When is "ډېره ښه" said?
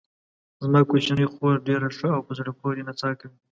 1.67-2.09